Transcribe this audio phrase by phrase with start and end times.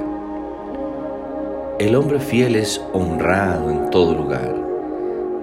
[1.79, 4.55] El hombre fiel es honrado en todo lugar,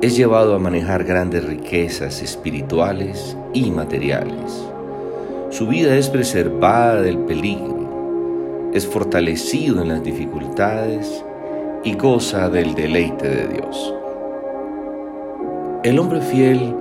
[0.01, 4.65] es llevado a manejar grandes riquezas espirituales y materiales.
[5.51, 11.25] Su vida es preservada del peligro, es fortalecido en las dificultades
[11.83, 13.98] y goza del deleite de Dios.
[15.85, 16.75] El hombre fiel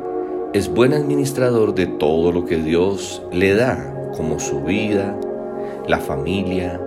[0.53, 5.15] es buen administrador de todo lo que Dios le da, como su vida,
[5.87, 6.81] la familia,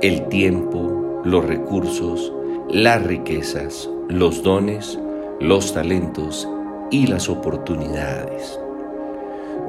[0.00, 2.32] el tiempo, los recursos,
[2.70, 4.98] las riquezas, los dones,
[5.38, 6.48] los talentos
[6.90, 8.58] y las oportunidades.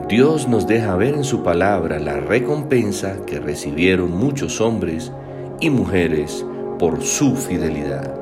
[0.08, 5.12] Dios nos deja ver en su palabra la recompensa que recibieron muchos hombres
[5.60, 6.46] y mujeres
[6.80, 8.21] por su fidelidad.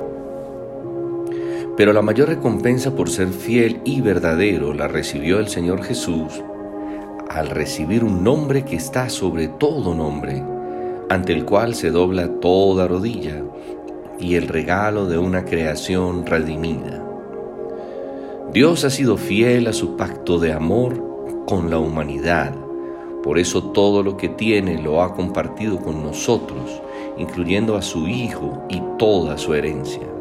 [1.80, 6.44] Pero la mayor recompensa por ser fiel y verdadero la recibió el Señor Jesús
[7.30, 10.44] al recibir un nombre que está sobre todo nombre,
[11.08, 13.46] ante el cual se dobla toda rodilla,
[14.20, 17.02] y el regalo de una creación redimida.
[18.52, 22.54] Dios ha sido fiel a su pacto de amor con la humanidad,
[23.24, 26.82] por eso todo lo que tiene lo ha compartido con nosotros,
[27.18, 30.19] incluyendo a su Hijo y toda su herencia.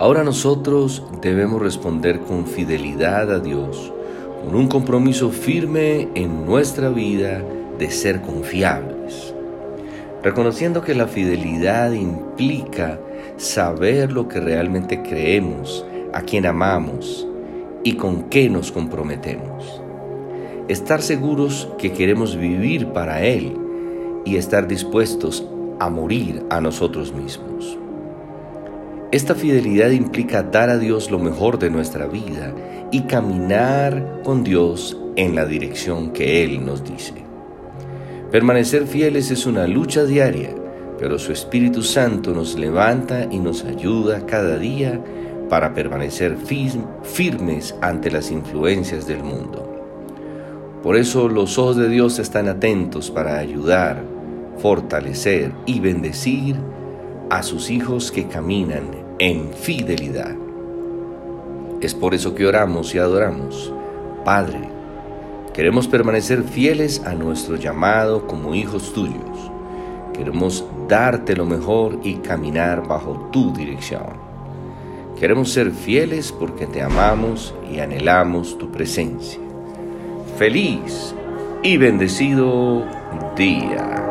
[0.00, 3.92] Ahora nosotros debemos responder con fidelidad a Dios,
[4.44, 7.42] con un compromiso firme en nuestra vida
[7.80, 9.34] de ser confiables,
[10.22, 13.00] reconociendo que la fidelidad implica
[13.38, 17.26] saber lo que realmente creemos, a quien amamos
[17.82, 19.82] y con qué nos comprometemos.
[20.68, 23.56] Estar seguros que queremos vivir para Él
[24.24, 25.44] y estar dispuestos
[25.80, 27.78] a morir a nosotros mismos.
[29.10, 32.52] Esta fidelidad implica dar a Dios lo mejor de nuestra vida
[32.90, 37.14] y caminar con Dios en la dirección que Él nos dice.
[38.30, 40.54] Permanecer fieles es una lucha diaria,
[40.98, 45.02] pero su Espíritu Santo nos levanta y nos ayuda cada día
[45.48, 46.36] para permanecer
[47.02, 49.74] firmes ante las influencias del mundo.
[50.82, 54.04] Por eso los ojos de Dios están atentos para ayudar,
[54.58, 56.56] fortalecer y bendecir
[57.30, 60.34] a sus hijos que caminan en fidelidad.
[61.80, 63.72] Es por eso que oramos y adoramos.
[64.24, 64.60] Padre,
[65.54, 69.50] queremos permanecer fieles a nuestro llamado como hijos tuyos.
[70.12, 74.28] Queremos darte lo mejor y caminar bajo tu dirección.
[75.20, 79.40] Queremos ser fieles porque te amamos y anhelamos tu presencia.
[80.36, 81.14] Feliz
[81.62, 82.84] y bendecido
[83.36, 84.07] día.